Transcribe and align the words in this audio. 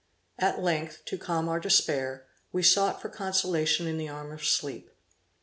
At 0.39 0.59
length, 0.63 1.05
to 1.05 1.15
calm 1.19 1.47
our 1.47 1.59
despair, 1.59 2.25
we 2.51 2.63
sought 2.63 2.99
for 2.99 3.07
consolation 3.09 3.85
in 3.85 3.99
the 3.99 4.09
arm 4.09 4.31
of 4.31 4.43
sleep. 4.43 4.89